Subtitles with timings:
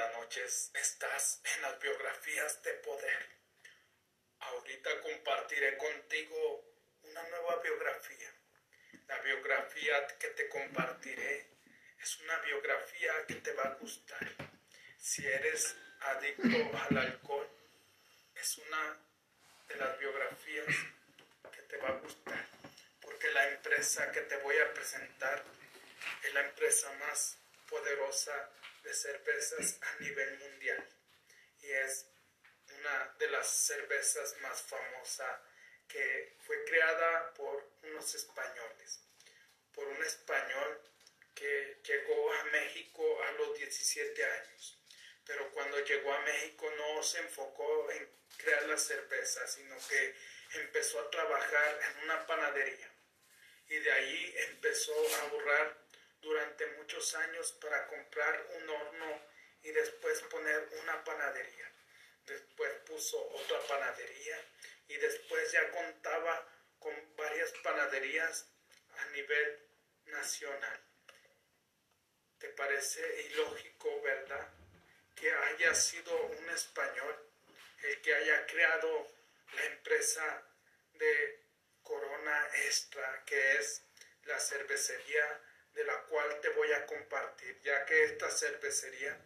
[0.00, 0.70] buenas noches.
[0.74, 3.26] Estás en las biografías de poder.
[4.38, 6.64] Ahorita compartiré contigo
[7.02, 8.32] una nueva biografía.
[9.08, 11.48] La biografía que te compartiré
[12.00, 14.26] es una biografía que te va a gustar.
[14.98, 17.48] Si eres adicto al alcohol,
[18.36, 18.98] es una
[19.68, 20.66] de las biografías
[21.52, 22.46] que te va a gustar.
[23.02, 25.44] Porque la empresa que te voy a presentar
[26.22, 27.36] es la empresa más
[27.68, 28.50] poderosa
[28.82, 30.88] de cervezas a nivel mundial
[31.62, 32.06] y es
[32.78, 35.40] una de las cervezas más famosas
[35.88, 39.00] que fue creada por unos españoles,
[39.72, 40.80] por un español
[41.34, 44.78] que llegó a México a los 17 años.
[45.24, 50.14] Pero cuando llegó a México no se enfocó en crear la cerveza, sino que
[50.54, 52.92] empezó a trabajar en una panadería.
[53.68, 55.79] Y de ahí empezó a ahorrar
[56.20, 59.26] durante muchos años para comprar un horno
[59.62, 61.72] y después poner una panadería.
[62.26, 64.44] Después puso otra panadería
[64.88, 66.46] y después ya contaba
[66.78, 68.46] con varias panaderías
[68.98, 69.58] a nivel
[70.06, 70.80] nacional.
[72.38, 74.48] ¿Te parece ilógico, verdad?
[75.14, 77.30] Que haya sido un español
[77.82, 79.10] el que haya creado
[79.54, 80.42] la empresa
[80.94, 81.44] de
[81.82, 83.82] Corona Extra, que es
[84.24, 85.42] la cervecería
[85.74, 89.16] de la cual te voy a compartir, ya que esta cervecería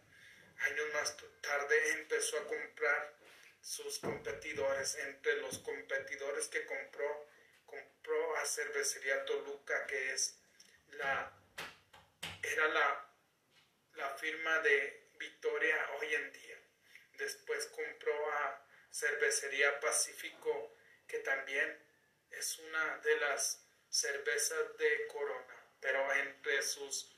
[0.59, 3.13] años más tarde empezó a comprar
[3.61, 4.95] sus competidores.
[4.95, 7.27] Entre los competidores que compró,
[7.65, 10.37] compró a Cervecería Toluca, que es
[10.91, 11.31] la,
[12.43, 13.09] era la,
[13.93, 16.61] la firma de Victoria hoy en día.
[17.13, 21.83] Después compró a Cervecería Pacífico, que también
[22.31, 25.54] es una de las cervezas de Corona
[25.85, 27.11] pero entre sus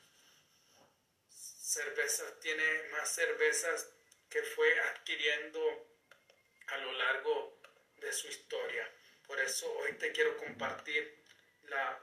[1.30, 3.88] cervezas tiene más cervezas
[4.28, 5.88] que fue adquiriendo
[6.66, 7.58] a lo largo
[7.96, 8.92] de su historia.
[9.26, 11.24] Por eso hoy te quiero compartir
[11.62, 11.98] la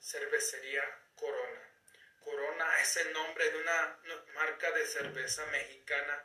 [0.00, 0.84] cervecería
[1.16, 1.68] Corona.
[2.22, 3.98] Corona es el nombre de una
[4.34, 6.22] marca de cerveza mexicana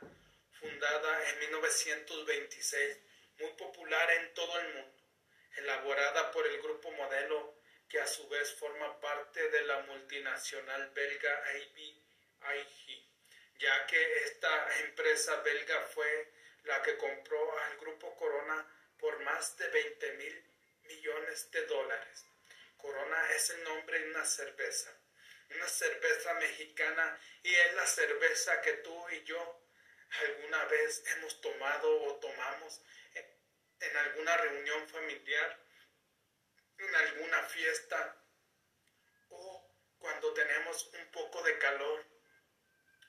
[0.60, 2.98] fundada en 1926,
[3.38, 5.02] muy popular en todo el mundo,
[5.56, 7.59] elaborada por el grupo modelo
[7.90, 13.04] que a su vez forma parte de la multinacional belga ABIG,
[13.58, 16.32] ya que esta empresa belga fue
[16.64, 18.64] la que compró al grupo Corona
[18.96, 20.44] por más de 20 mil
[20.84, 22.24] millones de dólares.
[22.76, 24.96] Corona es el nombre de una cerveza,
[25.50, 29.62] una cerveza mexicana y es la cerveza que tú y yo
[30.10, 32.80] alguna vez hemos tomado o tomamos
[33.80, 35.69] en alguna reunión familiar
[36.80, 38.16] en alguna fiesta
[39.28, 42.06] o cuando tenemos un poco de calor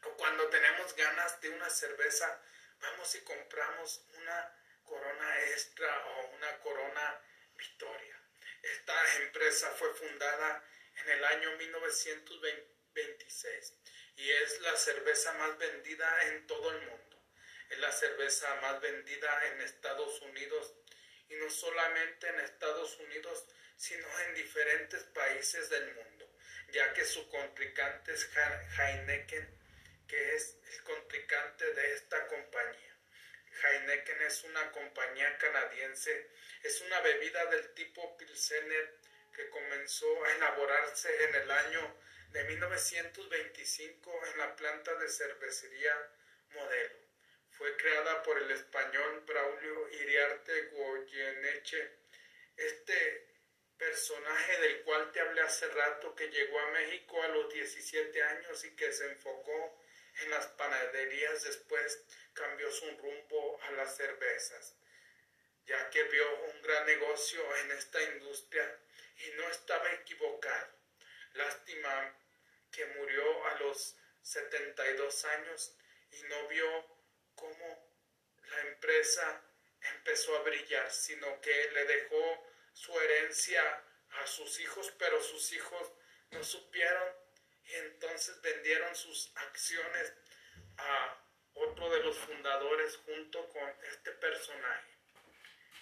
[0.04, 2.42] o cuando tenemos ganas de una cerveza,
[2.80, 7.22] vamos y compramos una corona extra o una corona
[7.56, 8.20] victoria.
[8.62, 10.64] Esta empresa fue fundada
[10.98, 13.74] en el año 1926
[14.18, 17.24] y es la cerveza más vendida en todo el mundo.
[17.70, 20.74] Es la cerveza más vendida en Estados Unidos
[21.30, 23.46] y no solamente en Estados Unidos,
[23.81, 26.31] sino en diferentes países del mundo,
[26.72, 28.30] ya que su contrincante es
[28.78, 29.58] Heineken,
[30.08, 32.96] que es el contrincante de esta compañía.
[33.64, 36.30] Heineken es una compañía canadiense,
[36.62, 39.00] es una bebida del tipo Pilsener
[39.36, 41.97] que comenzó a elaborarse en el año
[42.34, 45.96] de 1925 en la planta de cervecería
[46.52, 47.00] Modelo.
[47.58, 51.97] Fue creada por el español Braulio Iriarte Goyeneche.
[52.58, 53.31] Este
[53.81, 58.64] personaje del cual te hablé hace rato que llegó a México a los 17 años
[58.64, 59.81] y que se enfocó
[60.22, 62.03] en las panaderías, después
[62.34, 64.75] cambió su rumbo a las cervezas,
[65.66, 68.80] ya que vio un gran negocio en esta industria
[69.18, 70.74] y no estaba equivocado.
[71.34, 72.16] Lástima
[72.72, 75.76] que murió a los 72 años
[76.11, 76.85] y no vio
[77.34, 77.90] cómo
[78.44, 79.41] la empresa
[79.96, 83.84] empezó a brillar, sino que le dejó su herencia
[84.20, 85.91] a sus hijos, pero sus hijos
[86.32, 87.08] no supieron
[87.66, 90.14] y entonces vendieron sus acciones
[90.78, 91.18] a
[91.53, 94.91] otro de los fundadores junto con este personaje.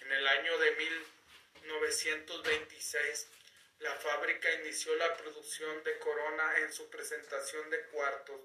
[0.02, 0.72] En el año de
[1.62, 3.28] 1926,
[3.78, 8.40] la fábrica inició la producción de Corona en su presentación de cuartos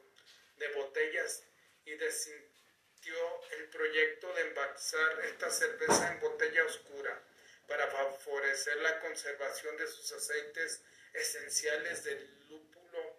[0.57, 1.44] de botellas
[1.86, 3.15] y desintió
[3.51, 7.21] el proyecto de envasar esta cerveza en botella oscura
[7.67, 10.83] para favorecer la conservación de sus aceites
[11.13, 13.17] esenciales del lúpulo,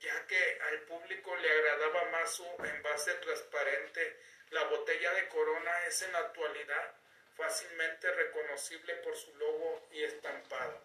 [0.00, 4.20] ya que al público le agradaba más su envase transparente,
[4.50, 6.94] la botella de Corona es en la actualidad
[7.36, 10.82] fácilmente reconocible por su logo y estampado,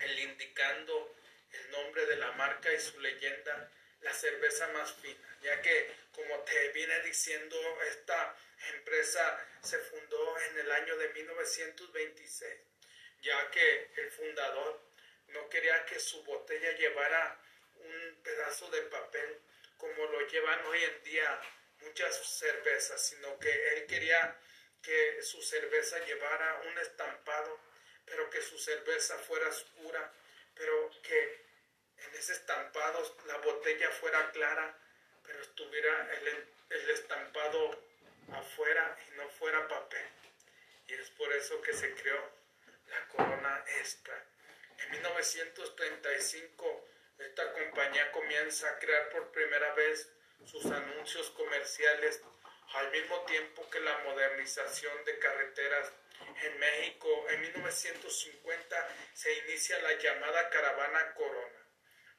[0.00, 1.14] el indicando
[1.52, 3.70] el nombre de la marca y su leyenda,
[4.06, 7.58] la cerveza más fina, ya que, como te viene diciendo,
[7.90, 8.36] esta
[8.74, 12.54] empresa se fundó en el año de 1926,
[13.22, 14.80] ya que el fundador
[15.28, 17.36] no quería que su botella llevara
[17.80, 19.40] un pedazo de papel
[19.76, 21.40] como lo llevan hoy en día
[21.80, 24.38] muchas cervezas, sino que él quería
[24.82, 27.58] que su cerveza llevara un estampado,
[28.04, 30.12] pero que su cerveza fuera oscura,
[30.54, 31.44] pero que
[32.08, 34.76] en ese estampado la botella fuera clara,
[35.24, 37.82] pero estuviera el, el estampado
[38.32, 40.06] afuera y no fuera papel.
[40.88, 42.30] Y es por eso que se creó
[42.88, 44.24] la corona extra.
[44.78, 46.88] En 1935
[47.18, 50.08] esta compañía comienza a crear por primera vez
[50.44, 52.20] sus anuncios comerciales
[52.74, 55.92] al mismo tiempo que la modernización de carreteras
[56.42, 57.26] en México.
[57.30, 61.65] En 1950 se inicia la llamada Caravana Corona.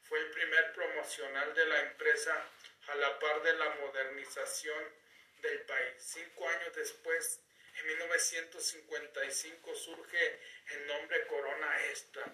[0.08, 2.44] Fue el primer promocional de la empresa
[2.86, 4.82] a la par de la modernización
[5.42, 5.94] del país.
[5.98, 7.40] Cinco años después,
[7.78, 10.38] en 1955, surge
[10.70, 12.24] el nombre Corona Extra,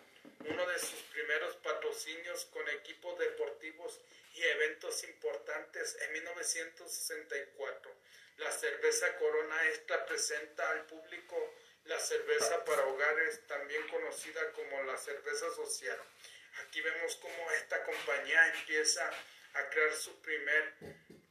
[0.41, 4.01] uno de sus primeros patrocinios con equipos deportivos
[4.35, 7.91] y eventos importantes en 1964.
[8.39, 11.55] La cerveza Corona Extra presenta al público
[11.87, 15.99] la cerveza para hogares, también conocida como la cerveza social.
[16.63, 19.11] Aquí vemos cómo esta compañía empieza
[19.55, 20.75] a crear su primer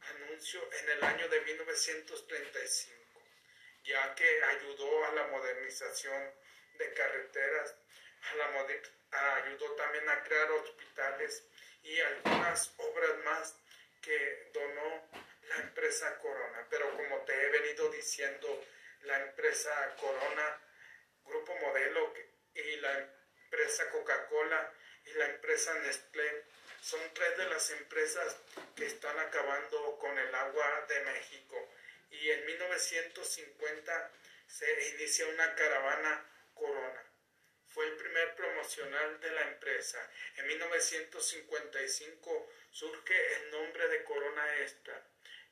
[0.00, 3.22] anuncio en el año de 1935,
[3.84, 6.30] ya que ayudó a la modernización
[6.78, 7.74] de carreteras,
[8.22, 8.48] a la
[9.36, 11.44] ayudó también a crear hospitales
[11.82, 13.56] y algunas obras más
[14.00, 15.08] que donó
[15.48, 16.66] la empresa Corona.
[16.70, 18.64] Pero como te he venido diciendo,
[19.02, 20.60] la empresa Corona,
[21.24, 22.12] Grupo Modelo
[22.54, 24.72] y la empresa Coca-Cola
[25.06, 26.44] y la empresa Nestlé
[26.80, 28.36] son tres de las empresas
[28.76, 31.70] que están acabando con el agua de México.
[32.10, 34.10] Y en 1950
[34.46, 37.02] se inicia una caravana Corona.
[37.68, 39.98] Fue el primer promocional de la empresa.
[40.36, 45.02] En 1955 surge el nombre de Corona Extra.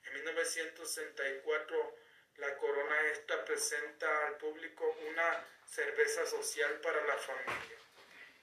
[0.05, 1.97] En 1964
[2.37, 7.79] la Corona Extra presenta al público una cerveza social para la familia.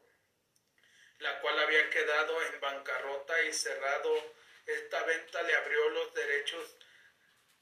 [1.20, 4.36] la cual había quedado en bancarrota y cerrado.
[4.66, 6.76] Esta venta le abrió los derechos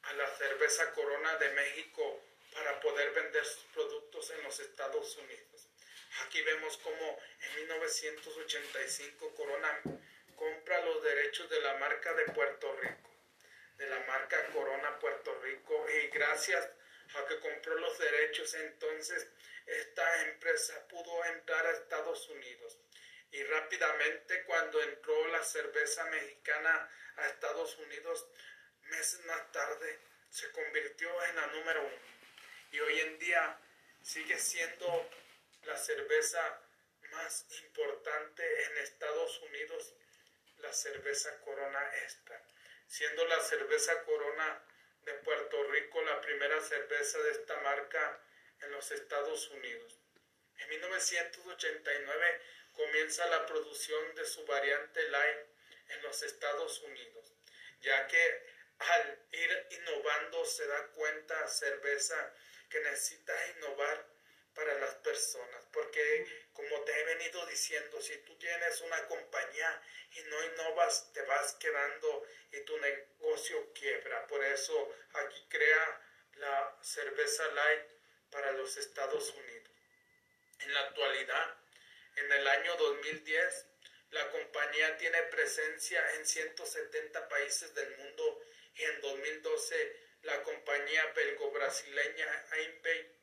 [0.03, 2.21] a la cerveza Corona de México
[2.53, 5.67] para poder vender sus productos en los Estados Unidos.
[6.23, 9.81] Aquí vemos cómo en 1985 Corona
[10.35, 13.09] compra los derechos de la marca de Puerto Rico,
[13.77, 16.69] de la marca Corona Puerto Rico, y gracias
[17.15, 19.27] a que compró los derechos entonces
[19.65, 22.77] esta empresa pudo entrar a Estados Unidos.
[23.31, 28.27] Y rápidamente cuando entró la cerveza mexicana a Estados Unidos,
[28.83, 32.15] meses más tarde se convirtió en la número uno.
[32.71, 33.59] Y hoy en día
[34.01, 35.09] sigue siendo
[35.65, 36.61] la cerveza
[37.11, 39.93] más importante en Estados Unidos,
[40.59, 42.41] la cerveza Corona Extra,
[42.87, 44.63] siendo la cerveza Corona
[45.03, 48.19] de Puerto Rico la primera cerveza de esta marca
[48.61, 49.99] en los Estados Unidos.
[50.57, 52.41] En 1989
[52.73, 55.39] comienza la producción de su variante Light
[55.89, 57.33] en los Estados Unidos,
[57.81, 62.33] ya que al ir innovando se da cuenta cerveza
[62.69, 64.14] que necesita innovar
[64.55, 69.81] para las personas, porque como te he venido diciendo, si tú tienes una compañía
[70.13, 74.25] y no innovas, te vas quedando y tu negocio quiebra.
[74.27, 76.01] Por eso aquí crea
[76.35, 77.83] la cerveza light
[78.31, 79.69] para los Estados Unidos.
[80.61, 81.57] En la actualidad,
[82.15, 83.65] en el año 2010,
[84.11, 88.41] la compañía tiene presencia en 170 países del mundo
[88.75, 93.14] y en 2012 la compañía belgo-brasileña Einpay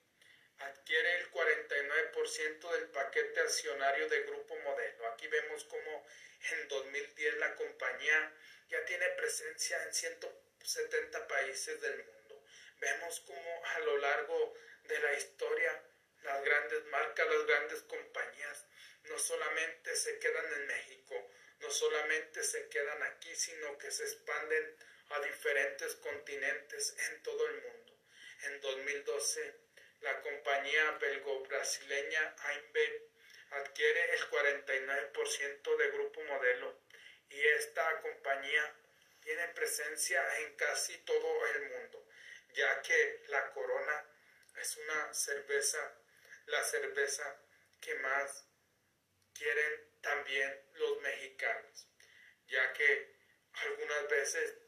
[0.65, 5.07] adquiere el 49% del paquete accionario de Grupo Modelo.
[5.09, 6.07] Aquí vemos como
[6.51, 8.33] en 2010 la compañía
[8.69, 12.45] ya tiene presencia en 170 países del mundo.
[12.81, 14.55] Vemos como a lo largo
[14.85, 15.83] de la historia
[16.23, 18.67] las grandes marcas, las grandes compañías
[19.05, 24.77] no solamente se quedan en México, no solamente se quedan aquí, sino que se expanden
[25.11, 27.99] a diferentes continentes en todo el mundo.
[28.45, 29.55] En 2012,
[30.03, 33.03] la compañía belgo-brasileña Einbeck
[33.51, 36.81] adquiere el 49% de Grupo Modelo
[37.29, 38.75] y esta compañía
[39.21, 42.05] tiene presencia en casi todo el mundo,
[42.55, 44.05] ya que la Corona
[44.57, 45.95] es una cerveza,
[46.47, 47.41] la cerveza
[47.81, 48.45] que más
[49.35, 51.87] quieren también los mexicanos,
[52.49, 53.15] ya que
[53.53, 54.59] algunas veces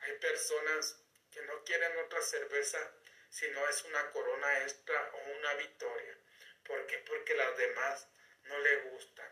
[0.00, 0.98] hay personas
[1.30, 2.97] que no quieren otra cerveza
[3.28, 6.18] si no es una corona extra o una victoria.
[6.64, 6.98] ¿Por qué?
[6.98, 8.08] Porque las demás
[8.42, 9.30] no le gustan.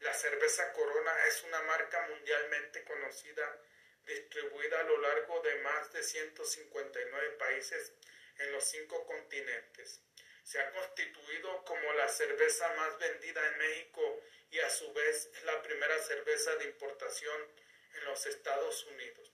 [0.00, 3.60] La cerveza Corona es una marca mundialmente conocida,
[4.06, 7.92] distribuida a lo largo de más de 159 países
[8.38, 10.00] en los cinco continentes.
[10.44, 15.42] Se ha constituido como la cerveza más vendida en México y a su vez es
[15.42, 17.52] la primera cerveza de importación
[17.94, 19.32] en los Estados Unidos.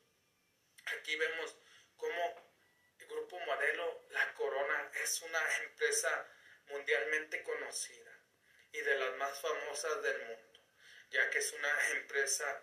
[0.98, 1.56] Aquí vemos
[1.96, 2.43] cómo
[2.98, 6.28] grupo modelo La Corona es una empresa
[6.68, 8.12] mundialmente conocida
[8.72, 10.60] y de las más famosas del mundo,
[11.10, 12.62] ya que es una empresa,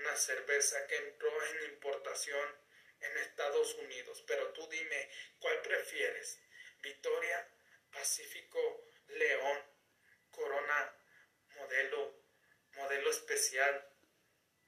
[0.00, 2.56] una cerveza que entró en importación
[3.00, 4.22] en Estados Unidos.
[4.26, 6.40] Pero tú dime, ¿cuál prefieres?
[6.82, 7.48] Victoria,
[7.90, 9.62] Pacífico, León,
[10.30, 10.94] Corona,
[11.56, 12.22] modelo,
[12.72, 13.88] modelo especial,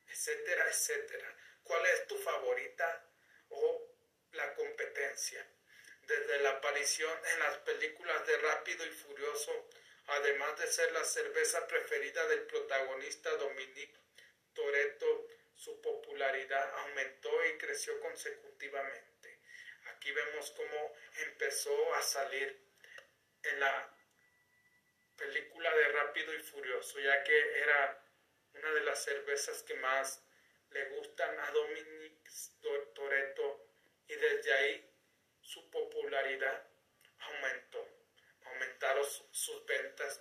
[0.06, 1.36] etcétera, etcétera.
[1.62, 3.04] ¿Cuál es tu favorita
[3.50, 3.87] o
[4.32, 5.46] la competencia?
[6.02, 9.68] Desde la aparición en las películas de Rápido y Furioso,
[10.06, 13.90] además de ser la cerveza preferida del protagonista Dominic
[14.54, 19.40] Toretto, su popularidad aumentó y creció consecutivamente.
[19.86, 20.94] Aquí vemos cómo
[21.26, 22.58] empezó a salir
[23.42, 23.94] en la
[25.16, 28.04] película de Rápido y Furioso, ya que era
[28.54, 30.22] una de las cervezas que más
[30.70, 32.30] le gustan a Dominic
[32.94, 33.57] Toretto
[34.08, 34.90] y desde ahí
[35.42, 36.66] su popularidad
[37.18, 37.86] aumentó,
[38.44, 40.20] aumentaron sus ventas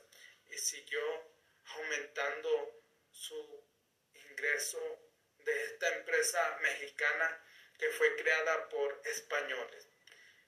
[0.50, 1.02] y siguió
[1.66, 3.66] aumentando su
[4.14, 5.00] ingreso
[5.40, 7.44] de esta empresa mexicana
[7.78, 9.88] que fue creada por españoles,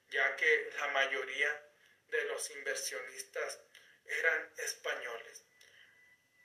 [0.08, 1.66] ya que la mayoría
[2.08, 3.60] de los inversionistas
[4.04, 5.44] eran españoles.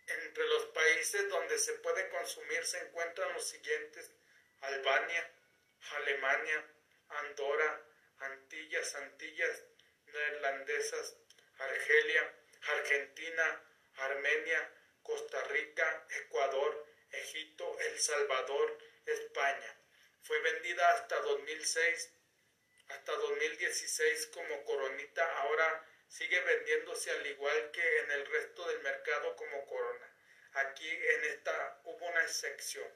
[0.07, 4.11] Entre los países donde se puede consumir se encuentran los siguientes:
[4.61, 5.31] Albania,
[5.97, 6.63] Alemania,
[7.09, 7.81] Andorra,
[8.19, 9.63] Antillas, Antillas
[10.15, 11.17] neerlandesas,
[11.57, 12.33] Argelia,
[12.67, 13.63] Argentina,
[13.97, 14.71] Armenia,
[15.03, 19.77] Costa Rica, Ecuador, Egipto, El Salvador, España.
[20.23, 22.11] Fue vendida hasta 2006,
[22.89, 29.35] hasta 2016 como coronita, ahora sigue vendiéndose al igual que en el resto del mercado
[29.35, 30.11] como Corona.
[30.53, 32.89] Aquí en esta hubo una excepción,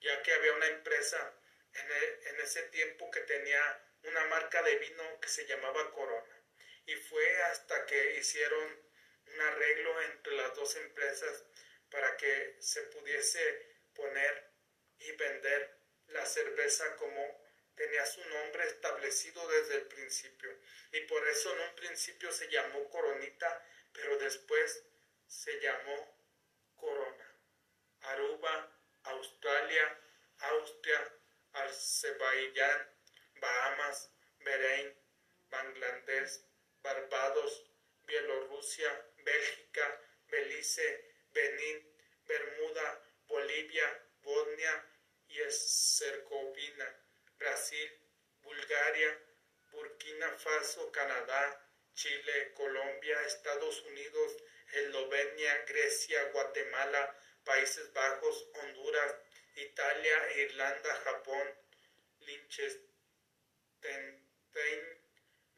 [0.00, 1.34] ya que había una empresa
[1.80, 6.42] en, e, en ese tiempo que tenía una marca de vino que se llamaba Corona.
[6.86, 8.88] Y fue hasta que hicieron
[9.26, 11.44] un arreglo entre las dos empresas
[11.90, 14.50] para que se pudiese poner
[14.98, 20.50] y vender la cerveza como tenía su nombre establecido desde el principio.
[20.92, 24.84] Y por eso en un principio se llamó Coronita, pero después
[25.26, 26.18] se llamó
[26.76, 27.34] Corona.
[28.00, 28.72] Aruba,
[29.04, 30.00] Australia,
[30.38, 31.12] Austria,
[31.68, 32.80] Azerbaiyán,
[33.40, 34.10] Bahamas,
[34.44, 34.94] Bahrein,
[35.50, 36.40] Bangladesh,
[36.82, 37.64] Barbados,
[38.06, 38.90] Bielorrusia,
[39.24, 40.88] Bélgica, Belice,
[41.32, 41.78] Benín,
[42.26, 44.84] Bermuda, Bolivia, Bosnia
[45.28, 46.88] y Herzegovina
[47.38, 47.90] Brasil,
[48.42, 49.18] Bulgaria,
[49.70, 54.36] Burkina Faso, Canadá, Chile, Colombia, Estados Unidos,
[54.72, 59.14] Eslovenia, Grecia, Guatemala, Países Bajos, Honduras,
[59.60, 61.54] Italia, Irlanda, Japón,
[62.20, 62.88] Liechtenstein,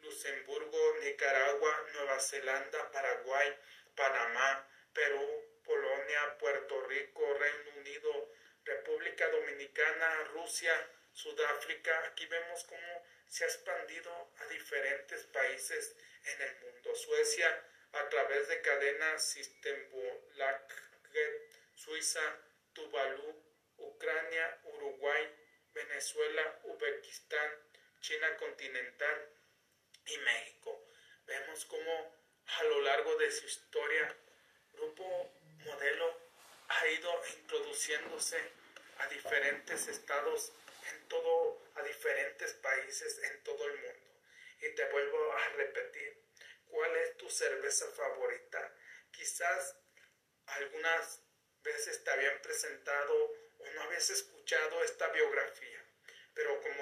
[0.00, 3.57] Luxemburgo, Nicaragua, Nueva Zelanda, Paraguay,
[3.95, 8.33] Panamá, Perú, Polonia, Puerto Rico, Reino Unido,
[8.64, 10.73] República Dominicana, Rusia,
[11.12, 16.95] Sudáfrica, aquí vemos cómo se ha expandido a diferentes países en el mundo.
[16.95, 22.38] Suecia, a través de cadenas Systembolaget, Suiza,
[22.73, 23.50] Tuvalu,
[23.81, 25.37] Ucrania, Uruguay,
[25.73, 27.51] Venezuela, Uzbekistán,
[28.01, 29.29] China continental
[30.07, 30.87] y México.
[31.27, 34.17] Vemos cómo a lo largo de su historia,
[34.73, 35.33] Grupo
[35.65, 36.21] Modelo
[36.69, 38.41] ha ido introduciéndose
[38.99, 40.53] a diferentes estados
[40.91, 44.11] en todo, a diferentes países en todo el mundo.
[44.63, 46.23] Y te vuelvo a repetir,
[46.67, 48.75] ¿cuál es tu cerveza favorita?
[49.11, 49.77] Quizás
[50.47, 51.23] algunas
[51.63, 53.39] veces te habían presentado
[53.75, 55.85] no habías escuchado esta biografía,
[56.35, 56.81] pero como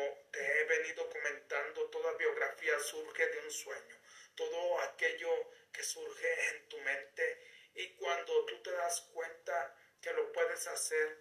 [2.18, 3.96] biografía surge de un sueño.
[4.34, 5.30] Todo aquello
[5.72, 7.42] que surge en tu mente
[7.74, 11.18] y cuando tú te das cuenta que lo puedes hacer,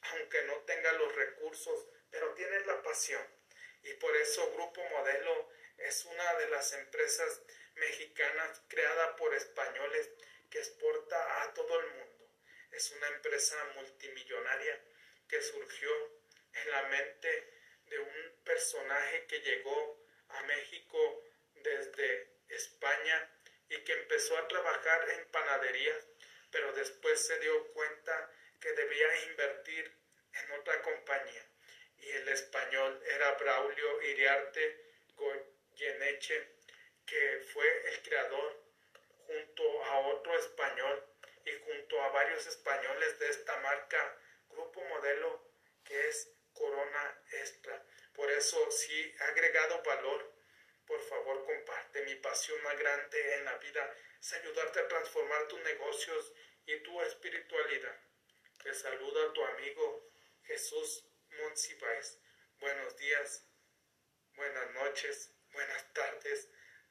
[0.00, 3.24] aunque no tengas los recursos, pero tienes la pasión.
[3.82, 7.42] Y por eso Grupo Modelo es una de las empresas
[7.74, 10.10] mexicanas creada por españoles
[10.50, 12.30] que exporta a todo el mundo.
[12.72, 14.82] Es una empresa multimillonaria
[15.28, 15.90] que surgió
[16.54, 19.98] en la mente de un personaje que llegó
[20.28, 23.30] a México desde España
[23.70, 26.06] y que empezó a trabajar en panaderías,
[26.50, 29.90] pero después se dio cuenta que debía invertir
[30.34, 31.46] en otra compañía.
[31.96, 34.84] Y el español era Braulio Iriarte
[35.16, 36.48] Goyeneche,
[37.06, 38.64] que fue el creador
[39.26, 41.06] junto a otro español
[41.46, 44.18] y junto a varios españoles de esta marca
[44.50, 45.42] Grupo Modelo
[45.84, 47.82] que es Corona Extra.
[48.18, 50.34] Por eso, si ha agregado valor,
[50.88, 52.02] por favor comparte.
[52.02, 56.32] Mi pasión más grande en la vida es ayudarte a transformar tus negocios
[56.66, 57.96] y tu espiritualidad.
[58.60, 60.10] Te saluda tu amigo
[60.42, 62.18] Jesús Monsiváis.
[62.58, 63.46] Buenos días,
[64.34, 66.48] buenas noches, buenas tardes.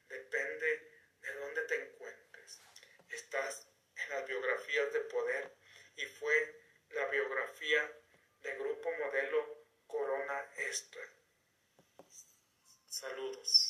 [0.07, 2.61] Depende de dónde te encuentres.
[3.09, 3.67] Estás
[3.97, 5.53] en las biografías de poder
[5.97, 7.99] y fue la biografía
[8.43, 11.16] de Grupo Modelo Corona Extra.
[12.99, 13.66] Saludos.